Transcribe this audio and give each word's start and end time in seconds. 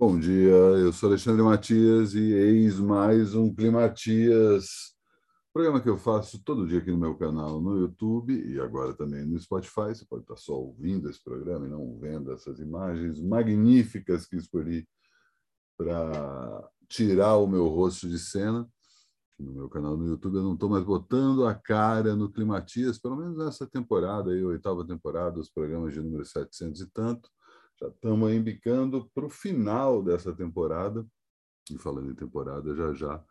Bom 0.00 0.16
dia, 0.16 0.52
eu 0.52 0.92
sou 0.92 1.08
Alexandre 1.08 1.42
Matias 1.42 2.14
e 2.14 2.32
eis 2.32 2.78
mais 2.78 3.34
um 3.34 3.52
Climatias, 3.52 4.94
programa 5.52 5.80
que 5.80 5.88
eu 5.88 5.98
faço 5.98 6.40
todo 6.44 6.68
dia 6.68 6.78
aqui 6.78 6.92
no 6.92 6.98
meu 6.98 7.16
canal 7.16 7.60
no 7.60 7.76
YouTube 7.80 8.32
e 8.32 8.60
agora 8.60 8.94
também 8.94 9.26
no 9.26 9.36
Spotify. 9.40 9.88
Você 9.88 10.06
pode 10.08 10.22
estar 10.22 10.36
só 10.36 10.52
ouvindo 10.52 11.10
esse 11.10 11.20
programa 11.20 11.66
e 11.66 11.68
não 11.68 11.98
vendo 11.98 12.30
essas 12.30 12.60
imagens 12.60 13.20
magníficas 13.20 14.24
que 14.24 14.36
escolhi 14.36 14.86
para 15.76 16.70
tirar 16.88 17.36
o 17.38 17.48
meu 17.48 17.66
rosto 17.66 18.08
de 18.08 18.20
cena. 18.20 18.68
No 19.36 19.52
meu 19.52 19.68
canal 19.68 19.96
no 19.96 20.06
YouTube 20.06 20.36
eu 20.36 20.44
não 20.44 20.54
estou 20.54 20.70
mais 20.70 20.84
botando 20.84 21.44
a 21.44 21.56
cara 21.56 22.14
no 22.14 22.30
Climatias, 22.30 23.00
pelo 23.00 23.16
menos 23.16 23.36
nessa 23.36 23.66
temporada, 23.66 24.30
aí, 24.30 24.44
oitava 24.44 24.86
temporada, 24.86 25.40
os 25.40 25.50
programas 25.50 25.92
de 25.92 26.00
número 26.00 26.24
700 26.24 26.82
e 26.82 26.86
tanto 26.86 27.28
já 27.80 27.88
estamos 27.88 28.32
embicando 28.32 29.08
para 29.14 29.26
o 29.26 29.30
final 29.30 30.02
dessa 30.02 30.34
temporada. 30.34 31.06
E 31.70 31.78
falando 31.78 32.10
em 32.10 32.14
temporada, 32.14 32.74
já 32.74 32.92
já 32.92 33.24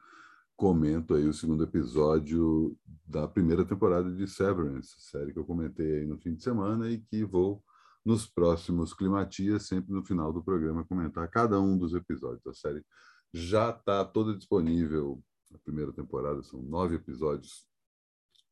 comento 0.55 1.13
aí 1.13 1.27
o 1.27 1.33
segundo 1.33 1.63
episódio 1.63 2.77
da 3.05 3.27
primeira 3.27 3.63
temporada 3.65 4.11
de 4.11 4.27
Severance, 4.27 4.99
série 4.99 5.31
que 5.31 5.39
eu 5.39 5.45
comentei 5.45 5.99
aí 5.99 6.05
no 6.05 6.17
fim 6.17 6.33
de 6.33 6.43
semana 6.43 6.89
e 6.89 6.99
que 6.99 7.23
vou 7.23 7.63
nos 8.03 8.25
próximos 8.25 8.93
Climatias, 8.93 9.67
sempre 9.67 9.93
no 9.93 10.03
final 10.03 10.31
do 10.31 10.43
programa, 10.43 10.85
comentar 10.85 11.29
cada 11.29 11.59
um 11.59 11.77
dos 11.77 11.93
episódios. 11.93 12.45
A 12.47 12.53
série 12.53 12.83
já 13.33 13.69
está 13.69 14.03
toda 14.05 14.35
disponível. 14.35 15.21
A 15.53 15.57
primeira 15.59 15.91
temporada 15.93 16.41
são 16.41 16.61
nove 16.61 16.95
episódios 16.95 17.67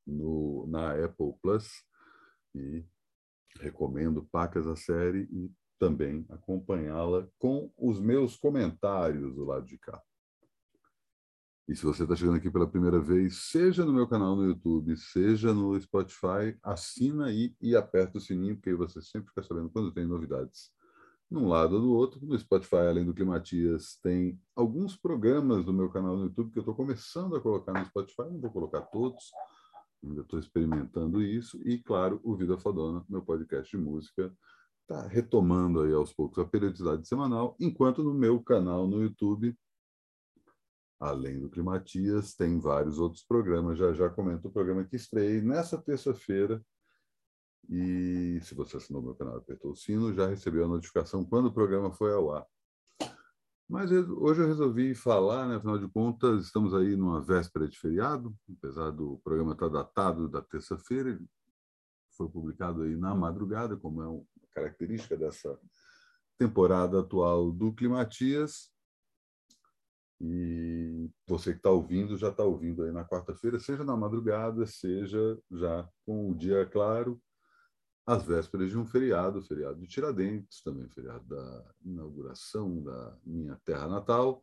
no, 0.06 0.68
na 0.68 0.92
Apple 0.92 1.34
Plus 1.42 1.84
e 2.54 2.86
recomendo 3.60 4.28
pacas 4.32 4.68
a 4.68 4.76
série 4.76 5.28
e 5.32 5.52
também 5.86 6.26
acompanhá-la 6.30 7.28
com 7.38 7.72
os 7.78 8.00
meus 8.00 8.36
comentários 8.36 9.36
do 9.36 9.46
lado 9.46 9.68
de 9.68 9.78
cá. 9.78 10.02
E 11.68 11.76
se 11.76 11.86
você 11.86 12.04
está 12.04 12.16
chegando 12.16 12.38
aqui 12.38 12.50
pela 12.50 12.68
primeira 12.68 13.00
vez, 13.00 13.52
seja 13.52 13.86
no 13.86 13.94
meu 13.94 14.08
canal 14.08 14.36
no 14.36 14.46
YouTube, 14.46 14.98
seja 14.98 15.54
no 15.54 15.80
Spotify, 15.80 16.58
assina 16.64 17.28
aí 17.28 17.56
e 17.62 17.76
aperta 17.76 18.18
o 18.18 18.22
sininho, 18.22 18.56
porque 18.56 18.72
aí 18.72 18.76
você 18.76 19.00
sempre 19.00 19.30
fica 19.30 19.44
sabendo 19.44 19.70
quando 19.70 19.92
tem 19.92 20.08
novidades. 20.08 20.72
Num 21.30 21.48
lado 21.48 21.76
ou 21.76 21.82
do 21.82 21.94
outro, 21.94 22.20
no 22.26 22.38
Spotify, 22.38 22.88
além 22.90 23.06
do 23.06 23.14
Climatias, 23.14 24.00
tem 24.02 24.40
alguns 24.56 24.96
programas 24.96 25.66
do 25.66 25.74
meu 25.74 25.90
canal 25.90 26.18
no 26.18 26.26
YouTube 26.26 26.52
que 26.52 26.58
eu 26.58 26.62
estou 26.62 26.76
começando 26.76 27.36
a 27.36 27.42
colocar 27.42 27.74
no 27.74 27.86
Spotify, 27.86 28.24
não 28.32 28.40
vou 28.40 28.52
colocar 28.52 28.82
todos, 28.82 29.32
ainda 30.04 30.22
estou 30.22 30.40
experimentando 30.40 31.22
isso. 31.22 31.60
E, 31.64 31.78
claro, 31.78 32.20
o 32.24 32.36
Vida 32.36 32.58
Fodona, 32.58 33.06
meu 33.08 33.22
podcast 33.22 33.76
de 33.76 33.84
música, 33.84 34.36
está 34.86 35.08
retomando 35.08 35.82
aí 35.82 35.94
aos 35.94 36.14
poucos 36.14 36.38
a 36.40 36.46
periodicidade 36.46 37.08
semanal, 37.08 37.56
enquanto 37.60 38.04
no 38.04 38.14
meu 38.14 38.42
canal 38.42 38.88
no 38.88 39.02
YouTube, 39.02 39.58
além 41.00 41.40
do 41.40 41.50
Climatias, 41.50 42.36
tem 42.36 42.60
vários 42.60 43.00
outros 43.00 43.24
programas. 43.24 43.78
Já 43.78 43.92
já 43.94 44.10
comento 44.10 44.48
o 44.48 44.52
programa 44.52 44.86
que 44.86 44.96
estreiei 44.96 45.42
nessa 45.42 45.78
terça-feira. 45.82 46.64
E 47.68 48.40
se 48.44 48.54
você 48.54 48.78
assinou 48.78 49.02
meu 49.02 49.16
canal 49.16 49.36
e 49.36 49.38
apertou 49.40 49.72
o 49.72 49.76
sino, 49.76 50.14
já 50.14 50.28
recebeu 50.28 50.66
a 50.66 50.68
notificação 50.68 51.26
quando 51.26 51.48
o 51.48 51.54
programa 51.54 51.92
foi 51.92 52.14
ao 52.14 52.32
ar. 52.32 52.46
Mas 53.68 53.92
hoje 53.92 54.44
eu 54.44 54.48
resolvi 54.48 54.94
falar, 54.94 55.48
né? 55.48 55.56
afinal 55.56 55.80
de 55.80 55.88
contas, 55.88 56.46
estamos 56.46 56.76
aí 56.76 56.96
numa 56.96 57.20
véspera 57.20 57.68
de 57.68 57.76
feriado, 57.80 58.36
apesar 58.60 58.92
do 58.92 59.20
programa 59.24 59.54
estar 59.54 59.70
datado 59.70 60.30
da 60.30 60.40
terça-feira, 60.40 61.20
foi 62.16 62.30
publicado 62.30 62.84
aí 62.84 62.96
na 62.96 63.16
madrugada, 63.16 63.76
como 63.76 64.04
é 64.04 64.08
uma 64.08 64.24
característica 64.56 65.18
dessa 65.18 65.60
temporada 66.38 67.02
atual 67.02 67.52
do 67.52 67.74
Climatias. 67.74 68.72
E 70.20 71.10
você 71.28 71.52
que 71.52 71.58
está 71.58 71.70
ouvindo, 71.70 72.18
já 72.18 72.30
está 72.30 72.44
ouvindo 72.44 72.84
aí 72.84 72.92
na 72.92 73.04
quarta-feira, 73.04 73.60
seja 73.60 73.84
na 73.84 73.98
madrugada, 73.98 74.66
seja 74.66 75.38
já 75.52 75.88
com 76.06 76.32
o 76.32 76.36
dia 76.36 76.66
claro, 76.66 77.22
às 78.08 78.24
vésperas 78.24 78.70
de 78.70 78.78
um 78.78 78.86
feriado, 78.86 79.42
feriado 79.42 79.80
de 79.80 79.88
Tiradentes, 79.88 80.62
também 80.62 80.88
feriado 80.90 81.26
da 81.28 81.74
inauguração 81.84 82.82
da 82.82 83.18
minha 83.26 83.60
terra 83.66 83.88
natal, 83.88 84.42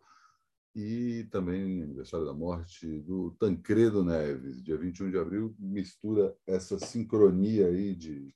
e 0.74 1.24
também 1.30 1.82
aniversário 1.82 2.26
da 2.26 2.32
morte 2.32 3.00
do 3.00 3.30
Tancredo 3.32 4.04
Neves, 4.04 4.62
dia 4.62 4.76
21 4.76 5.10
de 5.10 5.18
abril, 5.18 5.54
mistura 5.58 6.34
essa 6.46 6.78
sincronia 6.78 7.66
aí 7.66 7.94
de 7.94 8.34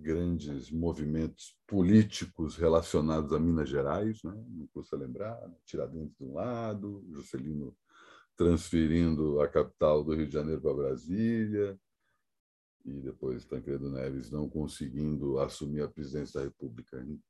grandes 0.00 0.70
movimentos 0.70 1.56
políticos 1.66 2.56
relacionados 2.56 3.32
a 3.32 3.38
Minas 3.38 3.68
Gerais, 3.68 4.22
né? 4.22 4.32
não 4.48 4.66
custa 4.68 4.96
lembrar, 4.96 5.40
né? 5.48 5.54
Tiradentes 5.64 6.16
de 6.16 6.24
um 6.24 6.34
lado, 6.34 7.04
Juscelino 7.10 7.76
transferindo 8.36 9.40
a 9.40 9.48
capital 9.48 10.04
do 10.04 10.14
Rio 10.14 10.26
de 10.26 10.32
Janeiro 10.32 10.60
para 10.60 10.72
Brasília, 10.72 11.78
e 12.84 13.00
depois 13.00 13.44
Tancredo 13.44 13.90
Neves 13.90 14.30
não 14.30 14.48
conseguindo 14.48 15.40
assumir 15.40 15.82
a 15.82 15.88
presidência 15.88 16.40
da 16.40 16.46
República 16.46 17.00
em 17.00 17.20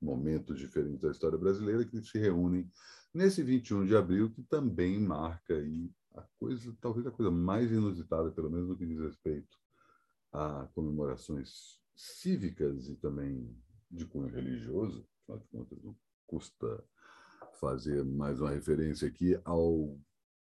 momentos 0.00 0.58
diferentes 0.58 1.00
da 1.00 1.10
história 1.10 1.38
brasileira 1.38 1.84
que 1.84 2.02
se 2.02 2.18
reúnem 2.18 2.70
nesse 3.14 3.42
21 3.42 3.86
de 3.86 3.96
abril, 3.96 4.30
que 4.30 4.42
também 4.42 4.98
marca 4.98 5.54
aí 5.54 5.90
a 6.14 6.22
coisa, 6.38 6.76
talvez 6.80 7.06
a 7.06 7.10
coisa 7.10 7.30
mais 7.30 7.70
inusitada, 7.70 8.30
pelo 8.30 8.50
menos 8.50 8.68
no 8.68 8.76
que 8.76 8.86
diz 8.86 8.98
respeito 8.98 9.56
a 10.32 10.68
comemorações 10.74 11.78
cívicas 11.98 12.88
e 12.88 12.94
também 12.94 13.52
de 13.90 14.06
cunho 14.06 14.28
religioso, 14.28 15.04
afinal 15.24 15.40
de 15.40 15.48
contas, 15.48 15.82
não 15.82 15.96
custa 16.28 16.84
fazer 17.60 18.04
mais 18.04 18.40
uma 18.40 18.50
referência 18.50 19.08
aqui 19.08 19.38
ao 19.44 19.98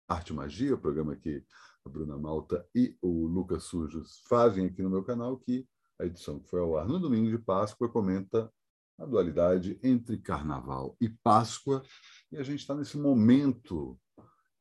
Arte 0.06 0.34
Magia, 0.34 0.76
programa 0.76 1.16
que 1.16 1.42
a 1.86 1.88
Bruna 1.88 2.18
Malta 2.18 2.68
e 2.74 2.94
o 3.00 3.26
Lucas 3.26 3.64
Sujos 3.64 4.20
fazem 4.28 4.66
aqui 4.66 4.82
no 4.82 4.90
meu 4.90 5.02
canal, 5.02 5.38
que 5.38 5.66
a 5.98 6.04
edição 6.04 6.38
que 6.38 6.50
foi 6.50 6.60
ao 6.60 6.76
ar 6.76 6.86
no 6.86 6.98
domingo 6.98 7.30
de 7.30 7.38
Páscoa 7.38 7.88
comenta 7.88 8.52
a 8.98 9.06
dualidade 9.06 9.80
entre 9.82 10.18
Carnaval 10.18 10.96
e 11.00 11.08
Páscoa, 11.08 11.82
e 12.30 12.36
a 12.36 12.42
gente 12.42 12.60
está 12.60 12.74
nesse 12.74 12.98
momento 12.98 13.98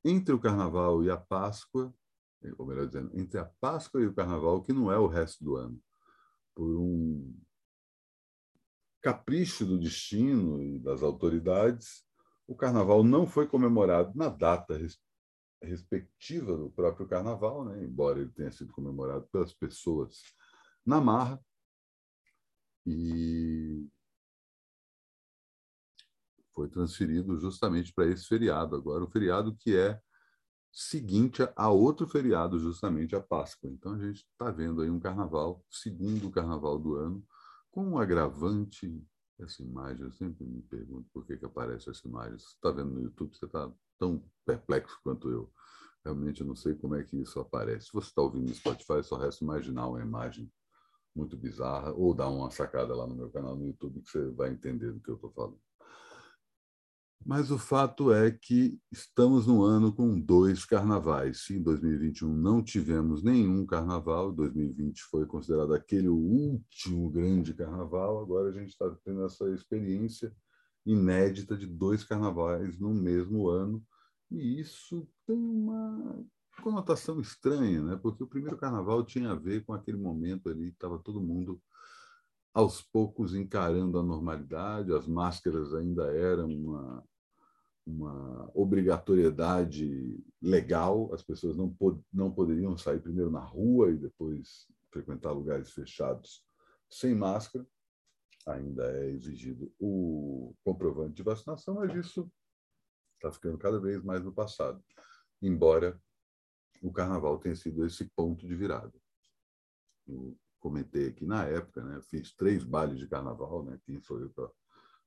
entre 0.05 0.33
o 0.33 0.39
Carnaval 0.39 1.03
e 1.03 1.09
a 1.09 1.17
Páscoa, 1.17 1.93
ou 2.57 2.65
melhor 2.65 2.87
dizendo, 2.87 3.11
entre 3.13 3.39
a 3.39 3.45
Páscoa 3.59 3.99
e 3.99 4.05
o 4.05 4.13
Carnaval, 4.13 4.63
que 4.63 4.71
não 4.71 4.89
é 4.89 4.97
o 4.97 5.07
resto 5.07 5.43
do 5.43 5.57
ano, 5.57 5.81
por 6.57 6.75
um 6.75 7.39
capricho 8.99 9.63
do 9.63 9.77
destino 9.77 10.59
e 10.59 10.79
das 10.79 11.03
autoridades, 11.03 12.03
o 12.47 12.55
Carnaval 12.55 13.03
não 13.03 13.27
foi 13.27 13.47
comemorado 13.47 14.17
na 14.17 14.27
data 14.27 14.75
respectiva 15.61 16.57
do 16.57 16.71
próprio 16.71 17.07
Carnaval, 17.07 17.63
né? 17.63 17.83
embora 17.83 18.19
ele 18.19 18.31
tenha 18.31 18.51
sido 18.51 18.73
comemorado 18.73 19.27
pelas 19.27 19.53
pessoas 19.53 20.23
na 20.83 20.99
marra. 20.99 21.39
E 22.87 23.87
foi 26.55 26.67
transferido 26.67 27.39
justamente 27.39 27.93
para 27.93 28.07
esse 28.07 28.25
feriado 28.25 28.75
agora, 28.75 29.03
o 29.03 29.11
feriado 29.11 29.55
que 29.57 29.77
é 29.77 30.01
seguinte 30.79 31.41
a 31.55 31.69
outro 31.71 32.07
feriado, 32.07 32.59
justamente 32.59 33.15
a 33.15 33.19
Páscoa. 33.19 33.67
Então 33.67 33.93
a 33.93 33.97
gente 33.97 34.17
está 34.17 34.51
vendo 34.51 34.83
aí 34.83 34.91
um 34.91 34.99
carnaval, 34.99 35.65
segundo 35.71 36.29
carnaval 36.29 36.77
do 36.77 36.95
ano, 36.95 37.25
com 37.71 37.83
um 37.83 37.97
agravante. 37.97 39.03
Essa 39.39 39.63
imagem, 39.63 40.05
eu 40.05 40.11
sempre 40.11 40.45
me 40.45 40.61
pergunto 40.61 41.09
por 41.11 41.25
que, 41.25 41.35
que 41.35 41.45
aparece 41.45 41.89
essa 41.89 42.07
imagem. 42.07 42.37
Você 42.37 42.45
está 42.45 42.69
vendo 42.69 42.91
no 42.91 43.01
YouTube, 43.01 43.35
você 43.35 43.45
está 43.45 43.71
tão 43.97 44.23
perplexo 44.45 44.99
quanto 45.03 45.29
eu. 45.31 45.51
Realmente 46.05 46.41
eu 46.41 46.47
não 46.47 46.55
sei 46.55 46.75
como 46.75 46.93
é 46.93 47.03
que 47.03 47.17
isso 47.17 47.39
aparece. 47.39 47.87
Se 47.87 47.93
você 47.93 48.09
está 48.09 48.21
ouvindo 48.21 48.47
no 48.47 48.53
Spotify, 48.53 49.03
só 49.03 49.17
resta 49.17 49.43
imaginar 49.43 49.87
uma 49.87 50.01
imagem 50.01 50.51
muito 51.15 51.35
bizarra 51.35 51.91
ou 51.91 52.13
dar 52.13 52.29
uma 52.29 52.51
sacada 52.51 52.95
lá 52.95 53.07
no 53.07 53.15
meu 53.15 53.31
canal 53.31 53.55
no 53.55 53.65
YouTube 53.65 54.01
que 54.01 54.11
você 54.11 54.29
vai 54.29 54.51
entender 54.51 54.91
do 54.91 54.99
que 54.99 55.09
eu 55.09 55.15
estou 55.15 55.31
falando. 55.31 55.59
Mas 57.25 57.51
o 57.51 57.57
fato 57.57 58.13
é 58.13 58.31
que 58.31 58.79
estamos 58.91 59.47
no 59.47 59.63
ano 59.63 59.93
com 59.93 60.19
dois 60.19 60.63
carnavais. 60.63 61.49
Em 61.49 61.61
2021 61.61 62.33
não 62.33 62.63
tivemos 62.63 63.21
nenhum 63.21 63.65
carnaval, 63.65 64.31
2020 64.31 65.03
foi 65.03 65.25
considerado 65.25 65.73
aquele 65.73 66.07
último 66.07 67.09
grande 67.09 67.53
carnaval. 67.53 68.21
Agora 68.21 68.49
a 68.49 68.53
gente 68.53 68.69
está 68.69 68.89
tendo 69.03 69.25
essa 69.25 69.49
experiência 69.49 70.33
inédita 70.85 71.57
de 71.57 71.65
dois 71.67 72.03
carnavais 72.03 72.79
no 72.79 72.93
mesmo 72.93 73.49
ano. 73.49 73.83
E 74.31 74.59
isso 74.59 75.07
tem 75.25 75.37
uma 75.37 76.25
conotação 76.61 77.19
estranha, 77.19 77.81
né? 77.81 77.99
porque 78.01 78.23
o 78.23 78.27
primeiro 78.27 78.57
carnaval 78.57 79.03
tinha 79.03 79.31
a 79.31 79.35
ver 79.35 79.63
com 79.65 79.73
aquele 79.73 79.97
momento 79.97 80.49
ali, 80.49 80.69
estava 80.69 80.97
todo 80.97 81.21
mundo 81.21 81.61
aos 82.57 82.81
poucos 82.81 83.35
encarando 83.35 83.99
a 83.99 84.03
normalidade, 84.03 84.91
as 84.91 85.07
máscaras 85.07 85.75
ainda 85.75 86.11
eram 86.11 86.47
uma, 86.49 87.07
uma 87.85 88.51
obrigatoriedade 88.51 90.19
legal, 90.41 91.13
as 91.13 91.21
pessoas 91.21 91.55
não, 91.55 91.71
pod 91.71 92.01
não 92.11 92.31
poderiam 92.31 92.75
sair 92.75 92.99
primeiro 92.99 93.29
na 93.29 93.41
rua 93.41 93.91
e 93.91 93.97
depois 93.99 94.65
frequentar 94.89 95.33
lugares 95.33 95.71
fechados 95.71 96.43
sem 96.89 97.13
máscara. 97.13 97.63
ainda 98.47 98.91
é 98.91 99.11
exigido 99.11 99.71
o 99.79 100.55
comprovante 100.63 101.13
de 101.13 101.21
vacinação, 101.21 101.75
mas 101.75 101.93
isso 101.93 102.27
está 103.17 103.31
ficando 103.31 103.59
cada 103.59 103.79
vez 103.79 104.03
mais 104.03 104.23
no 104.23 104.33
passado, 104.33 104.83
embora 105.43 106.01
o 106.81 106.91
carnaval 106.91 107.37
tenha 107.37 107.55
sido 107.55 107.85
esse 107.85 108.09
ponto 108.15 108.47
de 108.47 108.55
virada. 108.55 108.99
Eu 110.07 110.35
comentei 110.67 111.07
aqui 111.07 111.25
na 111.25 111.45
época, 111.45 111.81
né? 111.81 112.01
fiz 112.09 112.33
três 112.33 112.63
bailes 112.63 112.99
de 112.99 113.07
carnaval, 113.07 113.63
né? 113.63 113.79
quem 113.85 114.01
sou 114.01 114.19
eu 114.19 114.29
para 114.29 114.49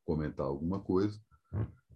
comentar 0.05 0.47
alguma 0.47 0.81
coisa, 0.81 1.21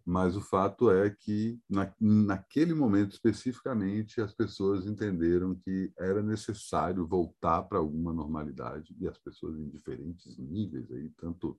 mas 0.04 0.36
o 0.36 0.40
fato 0.40 0.90
é 0.90 1.08
que, 1.08 1.58
na, 1.68 1.90
naquele 1.98 2.74
momento 2.74 3.12
especificamente, 3.12 4.20
as 4.20 4.34
pessoas 4.34 4.86
entenderam 4.86 5.54
que 5.54 5.90
era 5.98 6.22
necessário 6.22 7.06
voltar 7.06 7.62
para 7.62 7.78
alguma 7.78 8.12
normalidade, 8.12 8.94
e 9.00 9.08
as 9.08 9.16
pessoas 9.16 9.58
em 9.58 9.70
diferentes 9.70 10.36
níveis, 10.36 10.92
aí, 10.92 11.08
tanto 11.16 11.58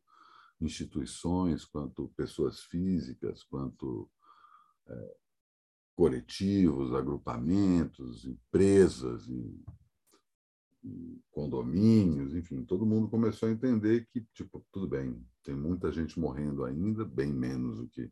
instituições, 0.61 1.65
quanto 1.65 2.13
pessoas 2.15 2.61
físicas, 2.61 3.43
quanto 3.43 4.07
é, 4.87 5.15
coletivos, 5.95 6.93
agrupamentos, 6.93 8.25
empresas 8.25 9.27
e, 9.27 9.33
e, 9.33 9.65
condomínios, 11.31 12.33
enfim, 12.33 12.63
todo 12.63 12.85
mundo 12.85 13.09
começou 13.09 13.49
a 13.49 13.51
entender 13.51 14.07
que, 14.11 14.21
tipo, 14.33 14.65
tudo 14.71 14.87
bem, 14.87 15.25
tem 15.43 15.55
muita 15.55 15.91
gente 15.91 16.19
morrendo 16.19 16.63
ainda, 16.63 17.03
bem 17.03 17.33
menos 17.33 17.77
do 17.77 17.87
que 17.87 18.11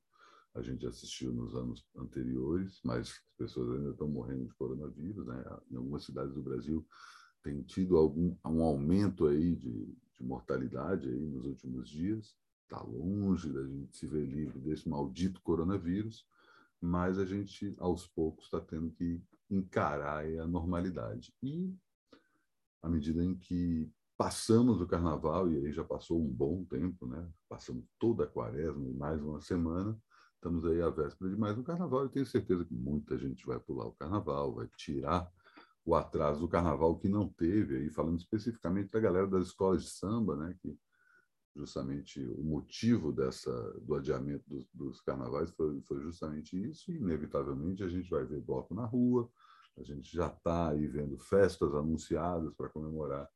a 0.54 0.62
gente 0.62 0.86
assistiu 0.86 1.34
nos 1.34 1.56
anos 1.56 1.84
anteriores, 1.96 2.80
mas 2.84 3.10
as 3.10 3.36
pessoas 3.38 3.72
ainda 3.78 3.90
estão 3.90 4.08
morrendo 4.08 4.46
de 4.46 4.54
coronavírus. 4.54 5.26
Né? 5.26 5.44
Em 5.72 5.76
algumas 5.76 6.06
cidades 6.06 6.34
do 6.34 6.44
Brasil 6.44 6.86
tem 7.42 7.62
tido 7.64 7.98
algum 7.98 8.36
um 8.46 8.62
aumento 8.62 9.28
aí 9.28 9.56
de, 9.56 9.86
de 10.14 10.24
mortalidade 10.24 11.10
aí 11.10 11.26
nos 11.26 11.46
últimos 11.46 11.90
dias. 11.90 12.36
Está 12.64 12.82
longe 12.82 13.52
da 13.52 13.66
gente 13.66 13.98
se 13.98 14.08
ver 14.08 14.26
livre 14.26 14.60
desse 14.60 14.88
maldito 14.88 15.42
coronavírus, 15.42 16.26
mas 16.80 17.18
a 17.18 17.26
gente 17.26 17.76
aos 17.80 18.08
poucos 18.08 18.46
está 18.46 18.62
tendo 18.62 18.92
que 18.92 19.22
encarar 19.50 20.26
a 20.26 20.48
normalidade. 20.48 21.34
E 21.42 21.76
à 22.84 22.90
medida 22.90 23.24
em 23.24 23.36
que 23.36 23.92
passamos 24.16 24.80
o 24.80 24.86
carnaval, 24.86 25.50
e 25.50 25.58
aí 25.58 25.72
já 25.72 25.84
passou 25.84 26.22
um 26.22 26.30
bom 26.30 26.64
tempo, 26.66 27.08
né? 27.08 27.28
passamos 27.50 27.86
toda 27.98 28.26
a 28.26 28.28
quaresma 28.28 28.88
e 28.88 28.94
mais 28.94 29.20
uma 29.24 29.42
semana, 29.42 30.00
Estamos 30.44 30.66
aí 30.66 30.82
à 30.82 30.90
véspera 30.90 31.32
de 31.32 31.38
mais 31.38 31.58
um 31.58 31.64
carnaval. 31.64 32.02
Eu 32.02 32.10
tenho 32.10 32.26
certeza 32.26 32.66
que 32.66 32.76
muita 32.76 33.18
gente 33.18 33.46
vai 33.46 33.58
pular 33.62 33.86
o 33.86 33.94
carnaval, 33.94 34.54
vai 34.54 34.68
tirar 34.76 35.26
o 35.86 35.96
atraso 35.96 36.42
do 36.42 36.50
carnaval 36.50 36.98
que 36.98 37.08
não 37.08 37.30
teve, 37.30 37.78
aí 37.78 37.90
falando 37.90 38.20
especificamente 38.20 38.92
da 38.92 39.00
galera 39.00 39.26
das 39.26 39.48
escolas 39.48 39.84
de 39.84 39.90
samba, 39.92 40.36
né, 40.36 40.54
que 40.62 40.78
justamente 41.56 42.22
o 42.38 42.44
motivo 42.44 43.14
dessa 43.14 43.54
do 43.80 43.96
adiamento 43.96 44.44
dos, 44.46 44.68
dos 44.74 45.00
carnavais 45.00 45.50
foi, 45.52 45.80
foi, 45.84 46.02
justamente 46.02 46.62
isso, 46.62 46.92
e 46.92 46.98
inevitavelmente 46.98 47.82
a 47.82 47.88
gente 47.88 48.10
vai 48.10 48.26
ver 48.26 48.42
bloco 48.42 48.76
na 48.76 48.86
rua, 48.86 49.32
a 49.78 49.84
gente 49.84 50.16
já 50.16 50.28
está 50.28 50.70
aí 50.70 50.88
vendo 50.88 51.18
festas 51.18 51.74
anunciadas 51.74 52.54
para 52.56 52.70
comemorar 52.70 53.30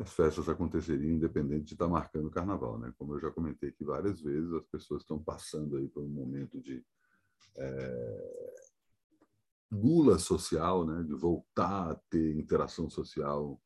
as 0.00 0.12
festas 0.12 0.48
aconteceriam 0.48 1.14
independente 1.14 1.66
de 1.66 1.72
estar 1.74 1.88
marcando 1.88 2.26
o 2.26 2.30
carnaval, 2.30 2.78
né? 2.78 2.92
Como 2.96 3.14
eu 3.14 3.20
já 3.20 3.30
comentei 3.30 3.68
aqui 3.68 3.84
várias 3.84 4.20
vezes, 4.20 4.52
as 4.52 4.64
pessoas 4.66 5.02
estão 5.02 5.22
passando 5.22 5.76
aí 5.76 5.88
por 5.88 6.02
um 6.02 6.08
momento 6.08 6.60
de 6.60 6.84
é, 7.56 8.54
gula 9.70 10.18
social, 10.18 10.86
né? 10.86 11.02
De 11.02 11.14
voltar 11.14 11.90
a 11.90 11.94
ter 12.08 12.34
interação 12.36 12.88
social 12.88 13.60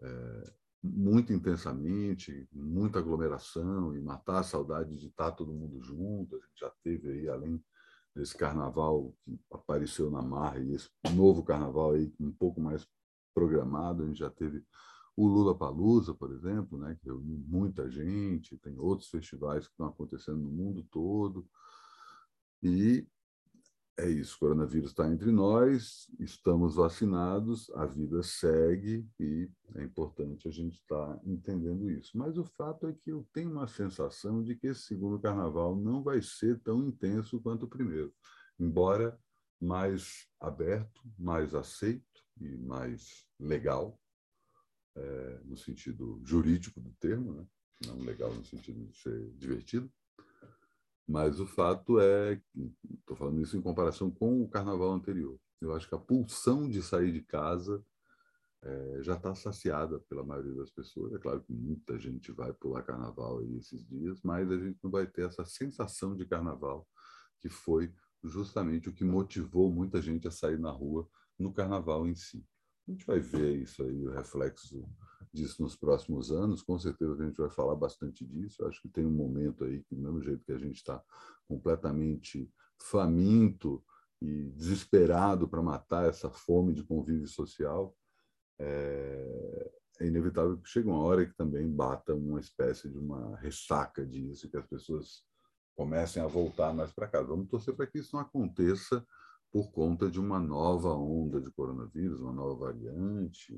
é, 0.00 0.52
muito 0.82 1.32
intensamente, 1.32 2.48
muita 2.52 2.98
aglomeração 2.98 3.96
e 3.96 4.00
matar 4.00 4.40
a 4.40 4.44
saudade 4.44 4.96
de 4.98 5.06
estar 5.06 5.32
todo 5.32 5.52
mundo 5.52 5.80
junto. 5.80 6.36
A 6.36 6.40
gente 6.40 6.60
já 6.60 6.70
teve 6.82 7.10
aí 7.10 7.28
além 7.28 7.62
desse 8.14 8.36
carnaval 8.36 9.14
que 9.24 9.38
apareceu 9.50 10.10
na 10.10 10.22
marra 10.22 10.58
e 10.58 10.74
esse 10.74 10.88
novo 11.14 11.42
carnaval 11.42 11.92
aí 11.92 12.12
um 12.18 12.32
pouco 12.32 12.60
mais 12.60 12.86
programado, 13.34 14.02
a 14.02 14.06
gente 14.06 14.18
já 14.18 14.30
teve 14.30 14.64
o 15.16 15.26
Lula 15.26 15.52
Palusa, 15.52 16.14
por 16.14 16.32
exemplo, 16.32 16.78
né, 16.78 16.96
que 17.00 17.06
reuniu 17.06 17.38
muita 17.46 17.90
gente, 17.90 18.56
tem 18.58 18.78
outros 18.78 19.08
festivais 19.08 19.66
que 19.66 19.72
estão 19.72 19.86
acontecendo 19.86 20.38
no 20.38 20.50
mundo 20.50 20.84
todo. 20.90 21.44
E 22.62 23.06
é 23.98 24.08
isso, 24.08 24.36
o 24.36 24.38
coronavírus 24.38 24.90
está 24.90 25.08
entre 25.08 25.32
nós, 25.32 26.08
estamos 26.20 26.76
vacinados, 26.76 27.68
a 27.70 27.84
vida 27.84 28.22
segue 28.22 29.04
e 29.18 29.50
é 29.74 29.82
importante 29.82 30.46
a 30.46 30.52
gente 30.52 30.74
estar 30.74 31.14
tá 31.14 31.20
entendendo 31.24 31.90
isso. 31.90 32.16
Mas 32.16 32.38
o 32.38 32.44
fato 32.44 32.86
é 32.86 32.92
que 32.92 33.10
eu 33.10 33.28
tenho 33.32 33.50
uma 33.50 33.66
sensação 33.66 34.40
de 34.40 34.54
que 34.54 34.68
esse 34.68 34.82
segundo 34.82 35.18
carnaval 35.18 35.74
não 35.74 36.00
vai 36.00 36.22
ser 36.22 36.60
tão 36.60 36.86
intenso 36.86 37.40
quanto 37.40 37.64
o 37.64 37.68
primeiro, 37.68 38.14
embora 38.58 39.18
mais 39.60 40.28
aberto, 40.40 41.02
mais 41.18 41.52
aceito 41.52 42.22
e 42.40 42.56
mais 42.56 43.26
legal, 43.40 44.00
é, 44.96 45.40
no 45.44 45.56
sentido 45.56 46.20
jurídico 46.24 46.80
do 46.80 46.92
termo, 47.00 47.32
né? 47.32 47.46
não 47.84 47.98
legal 47.98 48.32
no 48.32 48.44
sentido 48.44 48.86
de 48.86 48.96
ser 48.96 49.30
divertido. 49.32 49.90
Mas 51.08 51.40
o 51.40 51.46
fato 51.46 51.98
é, 51.98 52.38
estou 52.98 53.16
falando 53.16 53.40
isso 53.40 53.56
em 53.56 53.62
comparação 53.62 54.10
com 54.10 54.42
o 54.42 54.48
carnaval 54.48 54.92
anterior. 54.92 55.40
Eu 55.60 55.74
acho 55.74 55.88
que 55.88 55.94
a 55.94 55.98
pulsão 55.98 56.68
de 56.68 56.82
sair 56.82 57.10
de 57.10 57.22
casa 57.22 57.82
é, 58.62 58.98
já 59.02 59.14
está 59.14 59.34
saciada 59.34 59.98
pela 60.00 60.22
maioria 60.22 60.54
das 60.54 60.70
pessoas. 60.70 61.14
É 61.14 61.18
claro 61.18 61.40
que 61.40 61.52
muita 61.52 61.98
gente 61.98 62.30
vai 62.30 62.52
pular 62.52 62.82
carnaval 62.82 63.38
aí 63.38 63.56
esses 63.56 63.86
dias, 63.86 64.20
mas 64.22 64.50
a 64.50 64.58
gente 64.58 64.78
não 64.82 64.90
vai 64.90 65.06
ter 65.06 65.26
essa 65.26 65.44
sensação 65.46 66.14
de 66.14 66.26
carnaval 66.26 66.86
que 67.40 67.48
foi 67.48 67.90
justamente 68.22 68.88
o 68.88 68.92
que 68.92 69.04
motivou 69.04 69.72
muita 69.72 70.02
gente 70.02 70.28
a 70.28 70.30
sair 70.30 70.58
na 70.58 70.70
rua 70.70 71.08
no 71.38 71.52
carnaval 71.52 72.06
em 72.06 72.14
si. 72.14 72.44
A 72.86 72.90
gente 72.90 73.06
vai 73.06 73.20
ver 73.20 73.62
isso 73.62 73.82
aí, 73.82 74.06
o 74.06 74.10
reflexo 74.10 74.84
disso 75.32 75.62
nos 75.62 75.76
próximos 75.76 76.30
anos. 76.30 76.62
Com 76.62 76.78
certeza 76.78 77.14
a 77.14 77.26
gente 77.26 77.36
vai 77.36 77.50
falar 77.50 77.74
bastante 77.74 78.24
disso. 78.24 78.64
Acho 78.66 78.80
que 78.82 78.88
tem 78.88 79.06
um 79.06 79.10
momento 79.10 79.64
aí 79.64 79.82
que, 79.84 79.94
do 79.94 80.02
mesmo 80.02 80.22
jeito 80.22 80.44
que 80.44 80.52
a 80.52 80.58
gente 80.58 80.76
está 80.76 81.02
completamente 81.46 82.50
faminto 82.78 83.82
e 84.20 84.50
desesperado 84.50 85.48
para 85.48 85.62
matar 85.62 86.08
essa 86.08 86.28
fome 86.30 86.72
de 86.72 86.84
convívio 86.84 87.28
social, 87.28 87.96
é, 88.58 89.70
é 90.00 90.06
inevitável 90.06 90.56
que 90.58 90.68
chegue 90.68 90.88
uma 90.88 91.02
hora 91.02 91.26
que 91.26 91.34
também 91.34 91.70
bata 91.70 92.14
uma 92.14 92.40
espécie 92.40 92.88
de 92.88 92.98
uma 92.98 93.36
ressaca 93.36 94.04
disso, 94.04 94.48
que 94.48 94.56
as 94.56 94.66
pessoas 94.66 95.24
comecem 95.76 96.22
a 96.22 96.26
voltar 96.26 96.72
mais 96.74 96.92
para 96.92 97.06
casa. 97.06 97.28
Vamos 97.28 97.48
torcer 97.48 97.74
para 97.74 97.86
que 97.86 97.98
isso 97.98 98.14
não 98.16 98.20
aconteça 98.20 99.06
por 99.50 99.70
conta 99.70 100.10
de 100.10 100.20
uma 100.20 100.38
nova 100.38 100.92
onda 100.92 101.40
de 101.40 101.50
coronavírus, 101.50 102.20
uma 102.20 102.32
nova 102.32 102.66
variante, 102.66 103.54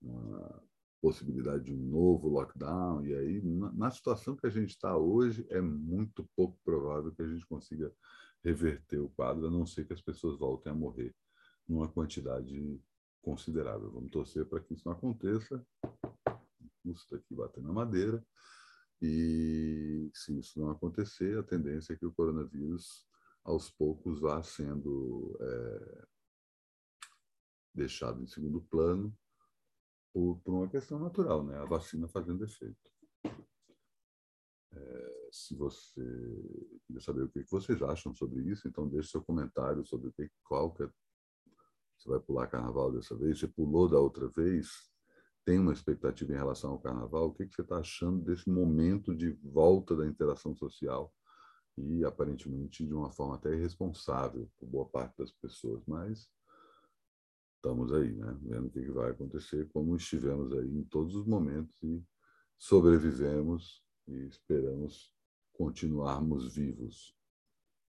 uma 0.00 0.62
possibilidade 1.02 1.64
de 1.64 1.74
um 1.74 1.90
novo 1.90 2.28
lockdown. 2.28 3.04
E 3.04 3.12
aí, 3.12 3.42
na, 3.42 3.90
situação 3.90 4.36
que 4.36 4.46
a 4.46 4.50
gente 4.50 4.70
está 4.70 4.96
hoje, 4.96 5.44
é 5.50 5.60
muito 5.60 6.24
pouco 6.36 6.56
provável 6.64 7.12
que 7.12 7.22
a 7.22 7.26
gente 7.26 7.44
consiga 7.44 7.92
reverter 8.44 9.00
o 9.00 9.10
quadro, 9.10 9.48
a 9.48 9.50
não 9.50 9.66
ser 9.66 9.84
que 9.84 9.92
as 9.92 10.00
pessoas 10.00 10.38
voltem 10.38 10.72
a 10.72 10.74
morrer 10.74 11.12
numa 11.68 11.88
quantidade 11.88 12.80
considerável. 13.20 13.90
Vamos 13.90 14.12
torcer 14.12 14.46
para 14.46 14.60
que 14.60 14.74
isso 14.74 14.86
não 14.86 14.92
aconteça. 14.92 15.64
Custa 16.84 17.16
aqui 17.16 17.34
bater 17.34 17.62
na 17.62 17.72
madeira. 17.72 18.24
E 19.00 20.08
se 20.14 20.38
isso 20.38 20.60
não 20.60 20.70
acontecer, 20.70 21.36
a 21.36 21.42
tendência 21.42 21.92
é 21.92 21.96
que 21.96 22.06
o 22.06 22.12
coronavírus 22.12 23.04
aos 23.44 23.68
poucos 23.70 24.20
vá 24.20 24.40
sendo 24.44 25.36
é, 25.40 26.06
deixado 27.74 28.22
em 28.22 28.26
segundo 28.28 28.60
plano 28.62 29.12
por, 30.12 30.40
por, 30.40 30.54
uma 30.54 30.68
questão 30.68 30.98
natural, 30.98 31.44
né? 31.44 31.56
a 31.58 31.64
vacina 31.64 32.08
fazendo 32.08 32.44
efeito. 32.44 32.90
É, 34.74 35.28
se 35.30 35.54
você 35.54 36.02
quer 36.86 37.00
saber 37.02 37.22
o 37.22 37.28
que 37.28 37.42
vocês 37.50 37.82
acham 37.82 38.14
sobre 38.14 38.42
isso, 38.42 38.68
então 38.68 38.88
deixe 38.88 39.10
seu 39.10 39.22
comentário 39.22 39.84
sobre 39.84 40.08
o 40.08 40.12
que, 40.12 40.30
qual 40.44 40.72
que 40.72 40.84
é, 40.84 40.90
você 41.98 42.08
vai 42.08 42.20
pular 42.20 42.46
carnaval 42.46 42.92
dessa 42.92 43.16
vez, 43.16 43.38
você 43.38 43.48
pulou 43.48 43.88
da 43.88 43.98
outra 43.98 44.28
vez, 44.28 44.68
tem 45.44 45.58
uma 45.58 45.72
expectativa 45.72 46.32
em 46.32 46.36
relação 46.36 46.72
ao 46.72 46.80
carnaval, 46.80 47.28
o 47.28 47.34
que, 47.34 47.46
que 47.46 47.54
você 47.54 47.62
está 47.62 47.78
achando 47.78 48.24
desse 48.24 48.48
momento 48.48 49.14
de 49.14 49.32
volta 49.42 49.96
da 49.96 50.06
interação 50.06 50.54
social 50.54 51.12
e 51.76 52.04
aparentemente 52.04 52.86
de 52.86 52.92
uma 52.92 53.10
forma 53.10 53.36
até 53.36 53.54
irresponsável 53.54 54.50
por 54.58 54.66
boa 54.68 54.88
parte 54.88 55.16
das 55.18 55.32
pessoas, 55.32 55.82
mas 55.86 56.28
estamos 57.62 57.92
aí, 57.92 58.12
né? 58.12 58.36
Vendo 58.42 58.66
o 58.66 58.70
que 58.70 58.90
vai 58.90 59.12
acontecer, 59.12 59.68
como 59.68 59.94
estivemos 59.94 60.52
aí 60.52 60.68
em 60.68 60.82
todos 60.82 61.14
os 61.14 61.24
momentos 61.24 61.80
e 61.80 62.04
sobrevivemos 62.58 63.84
e 64.08 64.26
esperamos 64.26 65.14
continuarmos 65.52 66.52
vivos, 66.52 67.16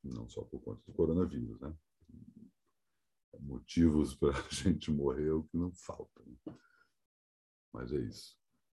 não 0.05 0.29
só 0.29 0.43
por 0.43 0.61
conta 0.61 0.83
do 0.87 0.93
coronavírus, 0.93 1.59
né? 1.59 1.75
Motivos 3.41 4.15
para 4.15 4.39
a 4.39 4.49
gente 4.51 4.91
morrer 4.91 5.29
é 5.29 5.33
o 5.33 5.45
que 5.45 5.57
não 5.57 5.73
falta. 5.73 6.23
Né? 6.23 6.55
Mas 7.73 7.93
é 7.93 7.99
isso. 7.99 8.37